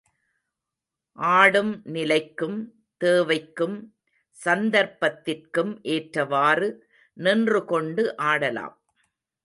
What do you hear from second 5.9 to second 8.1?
ஏற்றவாறு, நின்றுகொண்டு